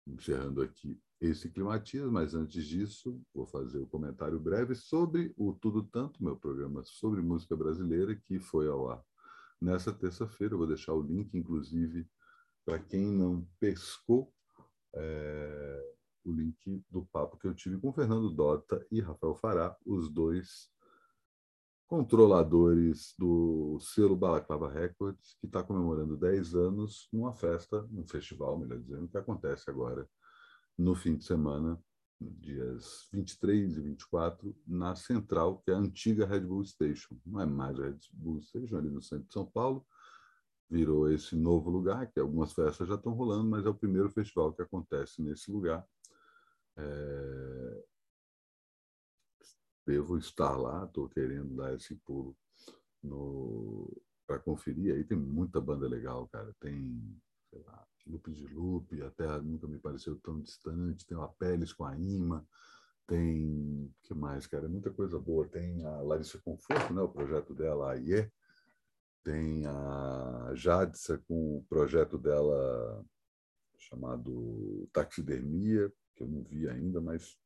encerrando 0.07 0.61
aqui 0.61 1.01
esse 1.19 1.49
Climatias, 1.51 2.11
mas 2.11 2.35
antes 2.35 2.67
disso, 2.67 3.19
vou 3.33 3.47
fazer 3.47 3.79
um 3.79 3.87
comentário 3.87 4.39
breve 4.39 4.75
sobre 4.75 5.33
o 5.39 5.55
Tudo 5.55 5.85
Tanto, 5.85 6.23
meu 6.23 6.37
programa 6.37 6.85
sobre 6.85 7.23
música 7.23 7.57
brasileira, 7.57 8.15
que 8.15 8.39
foi 8.39 8.69
ao 8.69 8.91
ar 8.91 9.03
nessa 9.63 9.93
terça-feira. 9.93 10.55
Eu 10.55 10.59
vou 10.59 10.67
deixar 10.67 10.93
o 10.93 11.03
link, 11.03 11.33
inclusive, 11.37 12.07
para 12.65 12.79
quem 12.79 13.11
não 13.13 13.47
pescou, 13.61 14.33
é, 14.95 15.95
o 16.25 16.33
link 16.33 16.85
do 16.91 17.05
papo 17.07 17.39
que 17.39 17.47
eu 17.47 17.55
tive 17.55 17.79
com 17.79 17.93
Fernando 17.93 18.31
Dota 18.31 18.85
e 18.91 19.01
Rafael 19.01 19.35
Fará, 19.35 19.77
os 19.85 20.09
dois 20.09 20.71
controladores 21.87 23.15
do 23.19 23.79
selo 23.81 24.17
Balaclava 24.17 24.71
Records, 24.71 25.37
que 25.41 25.47
está 25.47 25.63
comemorando 25.63 26.17
10 26.17 26.55
anos 26.55 27.09
numa 27.13 27.35
festa, 27.35 27.83
num 27.91 28.07
festival, 28.07 28.59
melhor 28.59 28.79
dizendo, 28.79 29.09
que 29.09 29.19
acontece 29.19 29.69
agora 29.69 30.09
no 30.79 30.95
fim 30.95 31.17
de 31.17 31.25
semana, 31.25 31.79
dias 32.39 33.09
23 33.13 33.77
e 33.77 33.81
24, 33.81 34.57
na 34.67 34.95
Central, 34.95 35.59
que 35.59 35.71
é 35.71 35.75
a 35.75 35.79
antiga 35.79 36.27
Red 36.27 36.41
Bull 36.41 36.65
Station. 36.65 37.17
Não 37.25 37.41
é 37.41 37.47
mais 37.47 37.79
a 37.79 37.85
Red 37.85 37.99
Bull 38.13 38.43
Station, 38.43 38.77
ali 38.77 38.91
no 38.91 39.03
centro 39.03 39.27
de 39.27 39.33
São 39.33 39.47
Paulo, 39.47 39.87
virou 40.69 41.11
esse 41.11 41.37
novo 41.37 41.71
lugar, 41.71 42.11
que 42.11 42.19
algumas 42.19 42.53
festas 42.53 42.89
já 42.89 42.95
estão 42.95 43.13
rolando, 43.13 43.49
mas 43.49 43.67
é 43.67 43.69
o 43.69 43.75
primeiro 43.75 44.11
festival 44.11 44.53
que 44.55 44.63
acontece 44.63 45.21
nesse 45.21 45.51
lugar. 45.51 45.87
É... 46.77 47.85
Devo 49.87 50.17
estar 50.17 50.57
lá, 50.57 50.85
estou 50.85 51.09
querendo 51.09 51.57
dar 51.57 51.75
esse 51.75 51.95
pulo 51.97 52.37
no... 53.03 53.91
para 54.27 54.39
conferir. 54.39 54.95
Aí 54.95 55.05
tem 55.05 55.19
muita 55.19 55.61
banda 55.61 55.87
legal, 55.87 56.27
cara. 56.29 56.55
Tem, 56.61 57.21
de 58.33 58.47
Loop, 58.47 59.01
a 59.03 59.11
Terra 59.11 59.39
nunca 59.41 59.67
me 59.67 59.79
pareceu 59.79 60.19
tão 60.21 60.41
distante, 60.41 61.07
tem 61.07 61.17
o 61.17 61.23
Apeles 61.23 61.73
com 61.73 61.85
a 61.85 61.97
Ima, 61.97 62.47
tem 63.07 63.93
que 64.03 64.15
mais, 64.15 64.47
cara? 64.47 64.69
Muita 64.69 64.91
coisa 64.91 65.19
boa. 65.19 65.47
Tem 65.47 65.85
a 65.85 66.01
Larissa 66.01 66.41
Conforto, 66.43 66.95
né? 66.95 67.03
o 67.03 67.09
projeto 67.09 67.55
dela, 67.55 67.93
a 67.93 67.97
IE, 67.97 68.31
tem 69.25 69.67
a 69.67 70.53
Jadsa 70.55 71.19
com 71.29 71.59
o 71.59 71.65
projeto 71.69 72.19
dela 72.19 73.05
chamado 73.79 74.89
Taxidermia, 74.93 75.93
que 76.17 76.23
eu 76.23 76.29
não 76.29 76.43
vi 76.43 76.69
ainda, 76.69 77.01
mas 77.01 77.37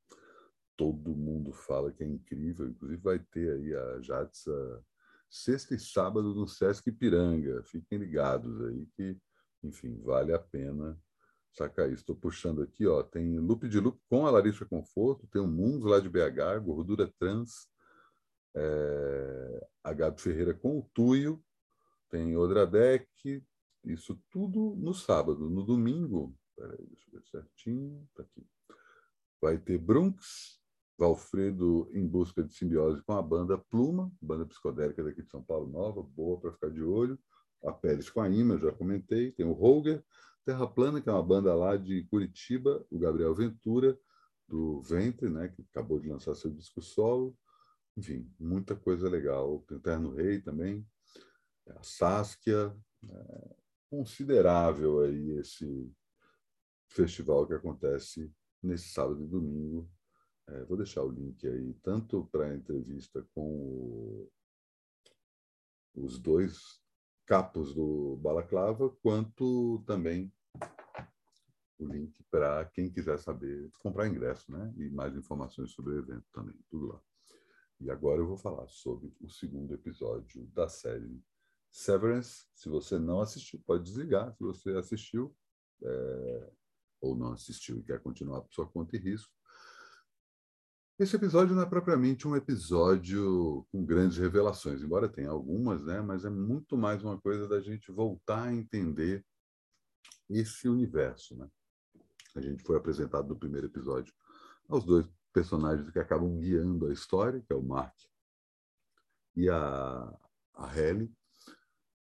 todo 0.77 1.17
mundo 1.17 1.53
fala 1.53 1.91
que 1.91 2.05
é 2.05 2.07
incrível. 2.07 2.69
Inclusive 2.69 3.03
vai 3.03 3.19
ter 3.19 3.53
aí 3.53 3.75
a 3.75 4.01
Jadsa 4.01 4.85
sexta 5.29 5.75
e 5.75 5.79
sábado 5.79 6.35
no 6.35 6.47
Sesc 6.47 6.91
Piranga. 6.93 7.63
Fiquem 7.65 7.99
ligados 7.99 8.63
aí 8.67 8.87
que 8.95 9.19
enfim, 9.63 10.01
vale 10.03 10.33
a 10.33 10.39
pena 10.39 10.99
sacar 11.53 11.89
isso. 11.89 12.03
Estou 12.03 12.17
puxando 12.17 12.63
aqui, 12.63 12.87
ó, 12.87 13.03
tem 13.03 13.39
Loop 13.39 13.69
de 13.69 13.81
Loop 13.81 13.99
com 14.09 14.27
a 14.27 14.31
Larissa 14.31 14.65
Conforto, 14.65 15.27
tem 15.27 15.41
o 15.41 15.47
Mundos 15.47 15.91
lá 15.91 15.99
de 15.99 16.09
BH, 16.09 16.61
Gordura 16.63 17.13
Trans, 17.19 17.69
é, 18.55 19.69
a 19.83 19.93
Gabi 19.93 20.21
Ferreira 20.21 20.55
com 20.55 20.79
o 20.79 20.91
Tuyo, 20.95 21.43
tem 22.11 22.37
Odradec, 22.37 23.43
isso 23.85 24.21
tudo 24.31 24.75
no 24.77 24.95
sábado. 24.95 25.51
No 25.51 25.65
domingo, 25.65 26.35
peraí, 26.55 26.87
deixa 26.87 27.09
eu 27.09 27.13
ver 27.13 27.27
certinho, 27.27 28.09
tá 28.15 28.23
aqui. 28.23 28.47
Vai 29.41 29.59
ter 29.59 29.79
Brunx, 29.79 30.61
Valfredo 30.99 31.91
em 31.93 32.07
busca 32.07 32.43
de 32.43 32.55
simbiose 32.55 33.03
com 33.03 33.13
a 33.13 33.23
banda 33.23 33.59
Pluma, 33.59 34.11
banda 34.21 34.47
psicodélica 34.47 35.05
daqui 35.05 35.23
de 35.23 35.31
São 35.31 35.43
Paulo, 35.43 35.71
nova, 35.71 36.03
boa 36.03 36.41
para 36.41 36.53
ficar 36.53 36.71
de 36.71 36.83
olho 36.83 37.19
a 37.65 37.73
Pérez 37.73 38.11
com 38.11 38.21
a 38.21 38.29
Ima, 38.29 38.59
já 38.59 38.73
comentei, 38.73 39.33
tem 39.33 39.47
o 39.47 39.53
Roger, 39.53 40.05
Terra 40.45 40.67
Plana, 40.67 41.01
que 41.01 41.09
é 41.09 41.13
uma 41.13 41.23
banda 41.23 41.55
lá 41.55 41.77
de 41.77 42.05
Curitiba, 42.05 42.85
o 42.91 42.99
Gabriel 42.99 43.35
Ventura, 43.35 43.99
do 44.49 44.81
Ventre, 44.81 45.29
né, 45.29 45.49
que 45.49 45.63
acabou 45.71 45.99
de 45.99 46.09
lançar 46.09 46.35
seu 46.35 46.51
disco 46.51 46.81
solo. 46.81 47.37
Enfim, 47.97 48.31
muita 48.39 48.77
coisa 48.77 49.09
legal. 49.09 49.65
Tem 49.67 49.77
o 49.77 49.81
Terno 49.81 50.15
Rei 50.15 50.41
também, 50.41 50.87
a 51.69 51.83
Saskia. 51.83 52.77
É 53.11 53.57
considerável 53.91 55.01
aí 55.01 55.39
esse 55.39 55.93
festival 56.89 57.47
que 57.47 57.55
acontece 57.55 58.33
nesse 58.63 58.89
sábado 58.89 59.23
e 59.23 59.27
domingo. 59.27 59.91
É, 60.49 60.65
vou 60.65 60.77
deixar 60.77 61.03
o 61.03 61.11
link 61.11 61.47
aí, 61.47 61.75
tanto 61.83 62.27
para 62.27 62.47
a 62.47 62.55
entrevista 62.55 63.27
com 63.35 63.43
o, 63.43 64.33
os 65.95 66.19
dois 66.19 66.81
capos 67.27 67.75
do 67.75 68.17
Balaclava, 68.23 68.89
quanto 69.03 69.83
também 69.87 70.33
o 71.79 71.85
link 71.87 72.23
para 72.31 72.65
quem 72.67 72.91
quiser 72.91 73.19
saber, 73.19 73.71
comprar 73.81 74.09
ingresso, 74.09 74.51
né? 74.51 74.73
E 74.77 74.89
mais 74.91 75.15
informações 75.15 75.73
sobre 75.73 75.95
o 75.95 75.99
evento 75.99 76.25
também, 76.33 76.55
tudo 76.71 76.87
lá. 76.87 77.01
E 77.81 77.91
agora 77.91 78.21
eu 78.21 78.27
vou 78.27 78.39
falar 78.39 78.67
sobre 78.69 79.15
o 79.21 79.29
segundo 79.29 79.75
episódio 79.75 80.47
da 80.55 80.69
série 80.69 81.23
Severance. 81.71 82.47
Se 82.55 82.71
você 82.71 82.99
não 82.99 83.21
assistiu, 83.21 83.61
pode 83.67 83.85
desligar. 83.85 84.35
Se 84.35 84.43
você 84.43 84.71
assistiu 84.71 85.37
é, 85.83 86.53
ou 87.03 87.15
não 87.15 87.33
assistiu 87.33 87.79
e 87.79 87.83
quer 87.83 88.01
continuar 88.01 88.41
por 88.41 88.53
sua 88.53 88.67
conta 88.67 88.97
e 88.97 88.99
risco, 88.99 89.36
esse 90.99 91.15
episódio 91.15 91.55
não 91.55 91.63
é 91.63 91.67
propriamente 91.67 92.27
um 92.27 92.35
episódio 92.35 93.67
com 93.71 93.85
grandes 93.85 94.17
revelações, 94.17 94.83
embora 94.83 95.09
tenha 95.09 95.31
algumas, 95.31 95.85
né? 95.85 96.01
Mas 96.01 96.25
é 96.25 96.31
muito 96.31 96.77
mais 96.77 97.03
uma 97.05 97.21
coisa 97.21 97.47
da 97.47 97.61
gente 97.61 97.93
voltar 97.93 98.45
a 98.45 98.55
entender 98.55 99.25
esse 100.29 100.69
universo, 100.69 101.37
né? 101.37 101.49
A 102.35 102.41
gente 102.41 102.63
foi 102.63 102.77
apresentado 102.77 103.29
no 103.29 103.39
primeiro 103.39 103.67
episódio 103.67 104.15
aos 104.69 104.85
dois 104.85 105.07
personagens 105.33 105.91
que 105.91 105.99
acabam 105.99 106.39
guiando 106.39 106.87
a 106.87 106.93
história, 106.93 107.43
que 107.43 107.53
é 107.53 107.57
o 107.57 107.63
Mark 107.63 107.95
e 109.37 109.51
a, 109.51 110.19
a. 110.55 110.73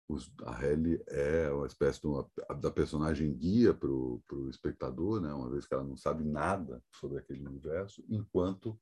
Os, 0.09 0.33
a 0.47 0.65
Helly 0.65 1.03
é 1.09 1.51
uma 1.51 1.67
espécie 1.67 2.07
uma, 2.07 2.27
da 2.61 2.71
personagem 2.71 3.33
guia 3.35 3.75
para 3.75 3.91
o 3.91 4.23
espectador, 4.49 5.21
né? 5.21 5.33
uma 5.35 5.51
vez 5.51 5.67
que 5.67 5.75
ela 5.75 5.85
não 5.85 5.97
sabe 5.97 6.25
nada 6.25 6.83
sobre 6.93 7.19
aquele 7.19 7.47
universo, 7.47 8.03
enquanto 8.09 8.79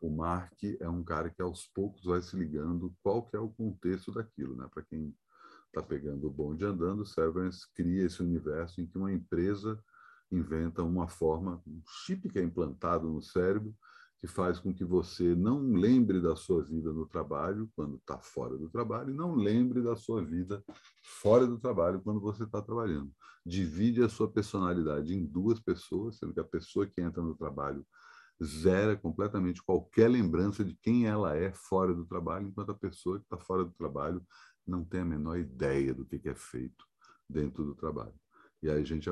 o 0.00 0.10
Mark 0.10 0.64
é 0.80 0.88
um 0.88 1.04
cara 1.04 1.30
que 1.30 1.42
aos 1.42 1.66
poucos 1.66 2.04
vai 2.04 2.22
se 2.22 2.34
ligando 2.36 2.94
qual 3.02 3.22
que 3.22 3.36
é 3.36 3.38
o 3.38 3.50
contexto 3.50 4.10
daquilo. 4.10 4.56
Né? 4.56 4.66
Para 4.72 4.82
quem 4.82 5.14
está 5.66 5.82
pegando 5.82 6.26
o 6.26 6.30
bonde 6.30 6.64
andando, 6.64 7.06
Severance 7.06 7.66
cria 7.74 8.04
esse 8.04 8.20
universo 8.20 8.80
em 8.80 8.86
que 8.86 8.98
uma 8.98 9.12
empresa 9.12 9.78
inventa 10.30 10.82
uma 10.82 11.06
forma, 11.06 11.62
um 11.66 11.82
chip 12.04 12.28
que 12.28 12.38
é 12.38 12.42
implantado 12.42 13.08
no 13.08 13.22
cérebro, 13.22 13.74
que 14.22 14.28
faz 14.28 14.60
com 14.60 14.72
que 14.72 14.84
você 14.84 15.34
não 15.34 15.72
lembre 15.72 16.20
da 16.20 16.36
sua 16.36 16.62
vida 16.62 16.92
no 16.92 17.04
trabalho 17.04 17.68
quando 17.74 17.96
está 17.96 18.20
fora 18.20 18.56
do 18.56 18.70
trabalho 18.70 19.10
e 19.10 19.16
não 19.16 19.34
lembre 19.34 19.82
da 19.82 19.96
sua 19.96 20.24
vida 20.24 20.62
fora 21.02 21.44
do 21.44 21.58
trabalho 21.58 22.00
quando 22.00 22.20
você 22.20 22.44
está 22.44 22.62
trabalhando. 22.62 23.10
Divide 23.44 24.00
a 24.00 24.08
sua 24.08 24.30
personalidade 24.30 25.12
em 25.12 25.26
duas 25.26 25.58
pessoas, 25.58 26.18
sendo 26.18 26.32
que 26.32 26.38
a 26.38 26.44
pessoa 26.44 26.86
que 26.86 27.00
entra 27.00 27.20
no 27.20 27.34
trabalho 27.34 27.84
zera 28.40 28.96
completamente 28.96 29.60
qualquer 29.60 30.08
lembrança 30.08 30.64
de 30.64 30.76
quem 30.76 31.04
ela 31.04 31.36
é 31.36 31.52
fora 31.52 31.92
do 31.92 32.06
trabalho, 32.06 32.46
enquanto 32.46 32.70
a 32.70 32.78
pessoa 32.78 33.18
que 33.18 33.24
está 33.24 33.36
fora 33.36 33.64
do 33.64 33.72
trabalho 33.72 34.24
não 34.64 34.84
tem 34.84 35.00
a 35.00 35.04
menor 35.04 35.36
ideia 35.36 35.92
do 35.92 36.06
que, 36.06 36.28
é 36.28 36.34
feito 36.36 36.86
dentro 37.28 37.64
do 37.64 37.74
trabalho. 37.74 38.14
E 38.62 38.70
aí 38.70 38.80
a 38.80 38.84
gente 38.84 39.10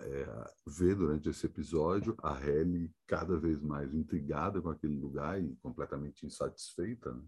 é, 0.00 0.54
vê 0.66 0.94
durante 0.94 1.28
esse 1.28 1.46
episódio 1.46 2.16
a 2.22 2.40
Helly 2.40 2.94
cada 3.06 3.36
vez 3.36 3.60
mais 3.60 3.92
intrigada 3.92 4.60
com 4.62 4.70
aquele 4.70 4.96
lugar 4.98 5.42
e 5.42 5.56
completamente 5.56 6.24
insatisfeita. 6.24 7.12
Né? 7.12 7.22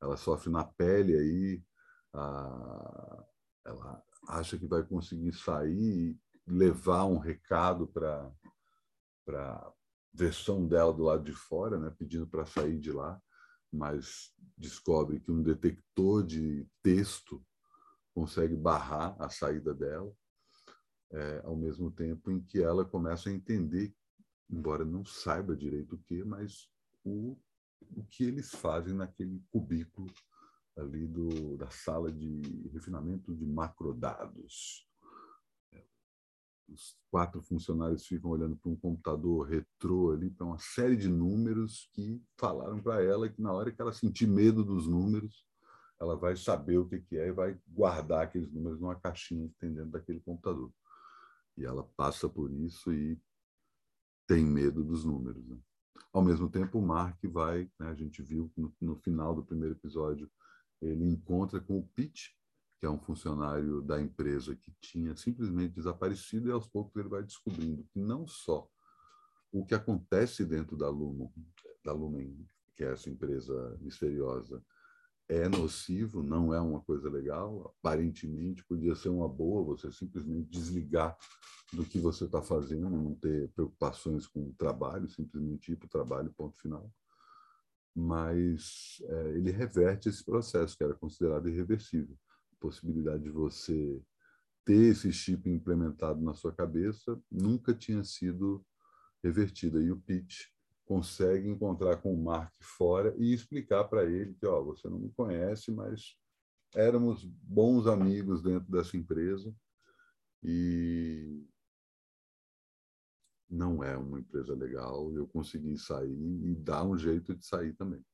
Ela 0.00 0.16
sofre 0.16 0.50
na 0.50 0.64
pele 0.64 1.16
aí, 1.16 1.64
a, 2.12 3.24
ela 3.64 4.02
acha 4.28 4.58
que 4.58 4.66
vai 4.66 4.82
conseguir 4.82 5.32
sair 5.32 6.10
e 6.10 6.20
levar 6.46 7.04
um 7.06 7.18
recado 7.18 7.86
para 7.88 8.30
a 9.28 9.72
versão 10.12 10.66
dela 10.66 10.92
do 10.92 11.04
lado 11.04 11.24
de 11.24 11.32
fora, 11.32 11.78
né? 11.78 11.94
pedindo 11.98 12.26
para 12.26 12.44
sair 12.44 12.78
de 12.78 12.92
lá, 12.92 13.20
mas 13.72 14.32
descobre 14.58 15.20
que 15.20 15.30
um 15.30 15.42
detector 15.42 16.24
de 16.24 16.68
texto 16.82 17.42
consegue 18.12 18.56
barrar 18.56 19.16
a 19.18 19.30
saída 19.30 19.72
dela 19.72 20.12
é, 21.12 21.42
ao 21.44 21.56
mesmo 21.56 21.90
tempo 21.90 22.30
em 22.30 22.40
que 22.40 22.62
ela 22.62 22.84
começa 22.84 23.28
a 23.28 23.32
entender, 23.32 23.94
embora 24.48 24.84
não 24.84 25.04
saiba 25.04 25.56
direito 25.56 25.94
o 25.96 25.98
que, 25.98 26.22
mas 26.24 26.68
o, 27.04 27.36
o 27.96 28.04
que 28.04 28.24
eles 28.24 28.50
fazem 28.50 28.94
naquele 28.94 29.42
cubículo 29.50 30.10
ali 30.76 31.06
do, 31.06 31.56
da 31.56 31.68
sala 31.70 32.12
de 32.12 32.40
refinamento 32.72 33.34
de 33.34 33.44
macrodados. 33.44 34.86
Os 36.68 36.96
quatro 37.10 37.42
funcionários 37.42 38.06
ficam 38.06 38.30
olhando 38.30 38.56
para 38.56 38.70
um 38.70 38.76
computador 38.76 39.48
retrô 39.48 40.12
ali, 40.12 40.30
para 40.30 40.46
uma 40.46 40.58
série 40.58 40.96
de 40.96 41.08
números 41.08 41.90
que 41.92 42.22
falaram 42.38 42.80
para 42.80 43.02
ela 43.02 43.28
que 43.28 43.42
na 43.42 43.52
hora 43.52 43.72
que 43.72 43.82
ela 43.82 43.92
sentir 43.92 44.28
medo 44.28 44.64
dos 44.64 44.86
números, 44.86 45.44
ela 46.00 46.16
vai 46.16 46.36
saber 46.36 46.78
o 46.78 46.88
que 46.88 47.18
é 47.18 47.28
e 47.28 47.32
vai 47.32 47.58
guardar 47.66 48.22
aqueles 48.22 48.50
números 48.52 48.80
numa 48.80 48.94
caixinha 48.94 49.48
que 49.48 49.54
tem 49.58 49.74
dentro 49.74 49.90
daquele 49.90 50.20
computador. 50.20 50.72
E 51.60 51.64
ela 51.64 51.84
passa 51.96 52.28
por 52.28 52.50
isso 52.50 52.92
e 52.92 53.20
tem 54.26 54.44
medo 54.44 54.82
dos 54.82 55.04
números. 55.04 55.46
Né? 55.46 55.58
Ao 56.12 56.22
mesmo 56.22 56.48
tempo, 56.48 56.78
o 56.78 56.82
Mark 56.82 57.22
vai, 57.24 57.70
né, 57.78 57.88
a 57.88 57.94
gente 57.94 58.22
viu 58.22 58.50
no, 58.56 58.74
no, 58.80 58.96
final 58.96 59.34
do 59.34 59.44
primeiro 59.44 59.74
episódio, 59.74 60.30
ele 60.80 61.04
encontra 61.04 61.60
com 61.60 61.78
o 61.78 61.86
Pete, 61.94 62.36
que 62.78 62.86
é 62.86 62.90
um 62.90 62.98
funcionário 62.98 63.82
da 63.82 64.00
empresa 64.00 64.56
que 64.56 64.72
tinha 64.80 65.14
simplesmente 65.14 65.74
desaparecido, 65.74 66.48
e 66.48 66.52
aos 66.52 66.66
poucos 66.66 66.96
ele 66.96 67.08
vai 67.08 67.22
descobrindo 67.22 67.84
que 67.92 68.00
não 68.00 68.26
só 68.26 68.68
o 69.52 69.66
que 69.66 69.74
acontece 69.74 70.44
dentro 70.44 70.76
da 70.76 70.88
Lumen, 70.88 71.30
da 71.84 71.92
Lumen 71.92 72.48
que 72.74 72.84
é 72.84 72.92
essa 72.92 73.10
empresa 73.10 73.76
misteriosa, 73.82 74.64
é 75.30 75.48
nocivo, 75.48 76.24
não 76.24 76.52
é 76.52 76.60
uma 76.60 76.80
coisa 76.80 77.08
legal. 77.08 77.72
Aparentemente, 77.78 78.64
podia 78.64 78.96
ser 78.96 79.10
uma 79.10 79.28
boa 79.28 79.62
você 79.62 79.90
simplesmente 79.92 80.50
desligar 80.50 81.16
do 81.72 81.84
que 81.84 82.00
você 82.00 82.24
está 82.24 82.42
fazendo, 82.42 82.90
não 82.90 83.14
ter 83.14 83.48
preocupações 83.50 84.26
com 84.26 84.40
o 84.48 84.54
trabalho, 84.54 85.08
simplesmente 85.08 85.70
ir 85.70 85.76
para 85.76 85.86
o 85.86 85.90
trabalho, 85.90 86.34
ponto 86.36 86.60
final. 86.60 86.92
Mas 87.94 89.00
é, 89.04 89.28
ele 89.36 89.52
reverte 89.52 90.08
esse 90.08 90.24
processo, 90.24 90.76
que 90.76 90.82
era 90.82 90.94
considerado 90.94 91.48
irreversível. 91.48 92.18
A 92.52 92.56
possibilidade 92.58 93.22
de 93.22 93.30
você 93.30 94.02
ter 94.64 94.90
esse 94.90 95.12
chip 95.12 95.48
implementado 95.48 96.20
na 96.20 96.34
sua 96.34 96.52
cabeça 96.52 97.16
nunca 97.30 97.72
tinha 97.72 98.02
sido 98.02 98.66
revertida. 99.22 99.80
E 99.80 99.92
o 99.92 99.96
pitch 99.96 100.46
consegue 100.90 101.48
encontrar 101.48 101.98
com 101.98 102.12
o 102.12 102.20
Mark 102.20 102.52
fora 102.60 103.14
e 103.16 103.32
explicar 103.32 103.84
para 103.84 104.04
ele 104.04 104.34
que, 104.34 104.44
ó, 104.44 104.60
você 104.60 104.88
não 104.88 104.98
me 104.98 105.08
conhece, 105.10 105.70
mas 105.70 106.16
éramos 106.74 107.24
bons 107.24 107.86
amigos 107.86 108.42
dentro 108.42 108.68
dessa 108.68 108.96
empresa 108.96 109.54
e 110.42 111.46
não 113.48 113.84
é 113.84 113.96
uma 113.96 114.18
empresa 114.18 114.52
legal. 114.52 115.14
Eu 115.14 115.28
consegui 115.28 115.78
sair 115.78 116.10
e 116.10 116.56
dar 116.56 116.82
um 116.82 116.98
jeito 116.98 117.36
de 117.36 117.46
sair 117.46 117.72
também. 117.74 118.04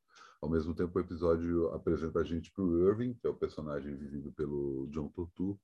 Ao 0.42 0.50
mesmo 0.50 0.74
tempo, 0.74 0.98
o 0.98 1.00
episódio 1.00 1.68
apresenta 1.72 2.18
a 2.18 2.24
gente 2.24 2.52
para 2.52 2.62
o 2.62 2.86
Irving, 2.90 3.14
que 3.14 3.26
é 3.26 3.30
o 3.30 3.34
personagem 3.34 3.96
vivido 3.96 4.30
pelo 4.32 4.86
John 4.90 5.08
Turturro, 5.08 5.58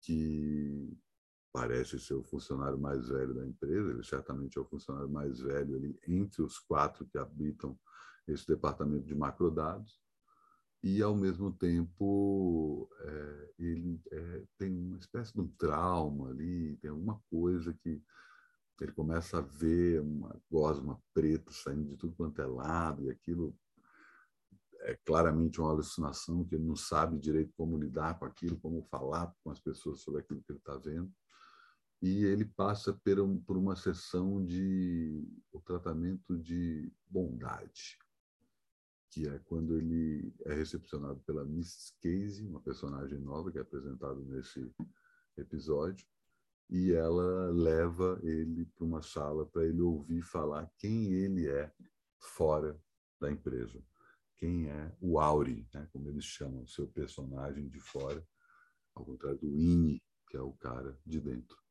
que 0.00 0.96
parece 1.56 1.98
ser 1.98 2.12
o 2.12 2.22
funcionário 2.22 2.78
mais 2.78 3.08
velho 3.08 3.32
da 3.32 3.46
empresa, 3.46 3.90
ele 3.90 4.04
certamente 4.04 4.58
é 4.58 4.60
o 4.60 4.66
funcionário 4.66 5.08
mais 5.08 5.40
velho 5.40 5.74
ali 5.74 5.98
entre 6.06 6.42
os 6.42 6.58
quatro 6.58 7.06
que 7.06 7.16
habitam 7.16 7.78
esse 8.28 8.46
departamento 8.46 9.06
de 9.06 9.14
macrodados, 9.14 9.98
e 10.82 11.00
ao 11.00 11.16
mesmo 11.16 11.50
tempo 11.50 12.90
é, 13.00 13.52
ele 13.58 13.98
é, 14.12 14.44
tem 14.58 14.70
uma 14.70 14.98
espécie 14.98 15.32
de 15.32 15.40
um 15.40 15.48
trauma 15.56 16.28
ali, 16.28 16.76
tem 16.76 16.90
alguma 16.90 17.18
coisa 17.30 17.72
que 17.72 18.02
ele 18.78 18.92
começa 18.92 19.38
a 19.38 19.40
ver 19.40 20.02
uma 20.02 20.38
gosma 20.50 21.00
preta 21.14 21.50
saindo 21.52 21.88
de 21.88 21.96
tudo 21.96 22.14
quanto 22.16 22.42
é 22.42 22.46
lado, 22.46 23.02
e 23.02 23.08
aquilo 23.08 23.56
é 24.80 24.94
claramente 25.06 25.58
uma 25.58 25.70
alucinação, 25.70 26.44
que 26.44 26.54
ele 26.54 26.66
não 26.66 26.76
sabe 26.76 27.18
direito 27.18 27.54
como 27.56 27.78
lidar 27.78 28.18
com 28.18 28.26
aquilo, 28.26 28.60
como 28.60 28.82
falar 28.90 29.34
com 29.42 29.50
as 29.50 29.58
pessoas 29.58 30.02
sobre 30.02 30.20
aquilo 30.20 30.42
que 30.42 30.52
ele 30.52 30.58
está 30.58 30.76
vendo 30.76 31.10
e 32.02 32.24
ele 32.24 32.44
passa 32.44 32.92
por 33.46 33.56
uma 33.56 33.74
sessão 33.74 34.44
de 34.44 35.26
o 35.52 35.60
tratamento 35.60 36.36
de 36.36 36.92
bondade, 37.08 37.98
que 39.10 39.26
é 39.26 39.38
quando 39.40 39.76
ele 39.76 40.34
é 40.44 40.54
recepcionado 40.54 41.20
pela 41.20 41.44
Miss 41.44 41.94
Casey, 42.02 42.46
uma 42.46 42.60
personagem 42.60 43.18
nova 43.18 43.50
que 43.50 43.58
é 43.58 43.62
apresentada 43.62 44.20
nesse 44.20 44.70
episódio, 45.36 46.06
e 46.68 46.92
ela 46.92 47.50
leva 47.50 48.18
ele 48.22 48.66
para 48.66 48.84
uma 48.84 49.00
sala 49.00 49.46
para 49.46 49.64
ele 49.64 49.80
ouvir 49.80 50.20
falar 50.20 50.70
quem 50.76 51.12
ele 51.12 51.48
é 51.48 51.72
fora 52.18 52.78
da 53.20 53.30
empresa, 53.30 53.82
quem 54.36 54.68
é 54.68 54.94
o 55.00 55.18
Auri, 55.18 55.66
né, 55.72 55.88
como 55.92 56.10
eles 56.10 56.24
chamam 56.24 56.66
seu 56.66 56.86
personagem 56.88 57.68
de 57.68 57.80
fora, 57.80 58.26
ao 58.94 59.04
contrário 59.04 59.38
do 59.38 59.56
Ini, 59.56 60.02
que 60.28 60.36
é 60.36 60.40
o 60.40 60.52
cara 60.52 60.98
de 61.06 61.20
dentro. 61.20 61.65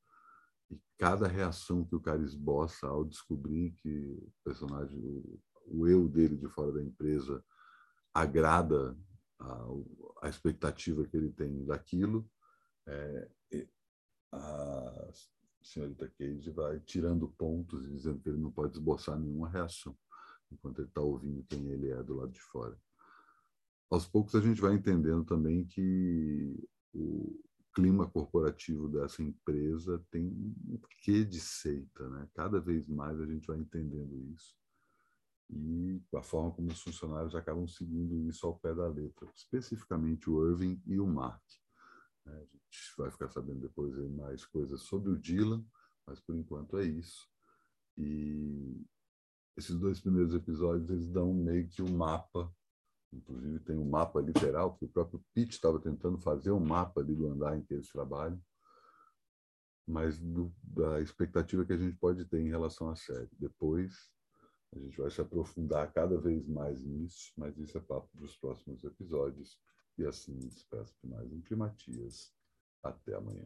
E 0.72 0.80
cada 0.98 1.28
reação 1.28 1.86
que 1.86 1.96
o 1.96 2.00
cara 2.00 2.22
esboça 2.22 2.88
ao 2.88 3.04
descobrir 3.04 3.72
que 3.72 3.90
o 3.90 4.32
personagem, 4.44 5.00
o, 5.00 5.40
o 5.68 5.88
eu 5.88 6.08
dele 6.08 6.38
de 6.38 6.48
fora 6.48 6.72
da 6.72 6.82
empresa, 6.82 7.44
agrada 8.14 8.98
a, 9.40 9.66
a 10.24 10.30
expectativa 10.30 11.06
que 11.06 11.18
ele 11.18 11.32
tem 11.32 11.66
daquilo, 11.66 12.30
é, 12.88 13.30
a 14.32 15.12
senhorita 15.62 16.12
Cage 16.18 16.52
vai 16.52 16.80
tirando 16.82 17.28
pontos 17.38 17.86
e 17.86 17.92
dizendo 17.92 18.20
que 18.20 18.30
ele 18.30 18.38
não 18.38 18.52
pode 18.52 18.74
esboçar 18.74 19.18
nenhuma 19.20 19.50
reação 19.50 19.98
enquanto 20.52 20.80
ele 20.80 20.88
está 20.88 21.02
ouvindo 21.02 21.46
quem 21.46 21.70
ele 21.72 21.90
é 21.90 22.04
do 22.04 22.16
lado 22.16 22.32
de 22.32 22.42
fora. 22.42 22.78
Aos 23.90 24.08
poucos 24.08 24.36
a 24.36 24.42
gente 24.42 24.62
vai 24.62 24.74
entendendo 24.74 25.24
também 25.26 25.66
que 25.66 26.68
o, 26.94 27.40
clima 27.76 28.10
corporativo 28.10 28.88
dessa 28.88 29.22
empresa 29.22 30.04
tem 30.10 30.26
um 30.26 30.80
quê 31.02 31.24
de 31.24 31.40
seita, 31.40 32.08
né? 32.10 32.28
Cada 32.34 32.60
vez 32.60 32.88
mais 32.88 33.20
a 33.20 33.26
gente 33.26 33.46
vai 33.46 33.58
entendendo 33.58 34.18
isso 34.34 34.56
e 35.50 36.02
a 36.16 36.24
forma 36.24 36.52
como 36.52 36.70
os 36.70 36.82
funcionários 36.82 37.36
acabam 37.36 37.68
seguindo 37.68 38.18
isso 38.28 38.46
ao 38.48 38.58
pé 38.58 38.74
da 38.74 38.88
letra, 38.88 39.30
especificamente 39.36 40.30
o 40.30 40.50
Irving 40.50 40.82
e 40.86 41.00
o 41.00 41.06
Mark. 41.06 41.44
Né? 42.26 42.34
A 42.34 42.40
gente 42.40 42.98
vai 42.98 43.12
ficar 43.12 43.30
sabendo 43.30 43.62
depois 43.62 43.96
mais 44.12 44.46
coisas 44.46 44.82
sobre 44.82 45.12
o 45.12 45.20
Dylan, 45.20 45.64
mas 46.06 46.20
por 46.20 46.36
enquanto 46.36 46.78
é 46.78 46.86
isso. 46.86 47.30
E 47.98 48.84
esses 49.56 49.78
dois 49.78 50.02
primeiros 50.02 50.34
episódios 50.34 50.90
eles 50.90 51.08
dão 51.08 51.34
meio 51.34 51.68
que 51.68 51.82
o 51.82 51.86
um 51.86 51.96
mapa 51.96 52.54
Inclusive 53.14 53.60
tem 53.60 53.78
um 53.78 53.90
mapa 53.90 54.20
literal, 54.20 54.72
porque 54.72 54.86
o 54.86 54.90
próprio 54.90 55.24
Pitt 55.34 55.52
estava 55.52 55.80
tentando 55.80 56.18
fazer 56.18 56.52
um 56.52 56.60
mapa 56.60 57.02
ali 57.02 57.16
do 57.16 57.28
andar 57.28 57.58
em 57.58 57.62
que 57.62 57.74
eles 57.74 57.88
trabalham, 57.90 58.42
mas 59.88 60.20
do, 60.20 60.54
da 60.64 61.00
expectativa 61.02 61.66
que 61.66 61.74
a 61.74 61.78
gente 61.78 61.96
pode 61.98 62.26
ter 62.26 62.40
em 62.40 62.50
relação 62.50 62.90
à 62.90 62.96
série. 62.96 63.30
Depois 63.40 64.10
a 64.76 64.80
gente 64.80 64.98
vai 64.98 65.10
se 65.10 65.22
aprofundar 65.22 65.92
cada 65.94 66.20
vez 66.20 66.48
mais 66.48 66.84
nisso, 66.84 67.32
mas 67.38 67.58
isso 67.58 67.78
é 67.78 67.82
papo 67.82 68.10
para 68.16 68.26
os 68.26 68.36
próximos 68.38 68.84
episódios. 68.84 69.60
E 69.98 70.06
assim 70.06 70.38
despeço 70.38 70.94
de 71.02 71.10
mais 71.10 71.32
um 71.32 71.42
Climatias. 71.42 72.34
Até 72.84 73.16
amanhã. 73.16 73.44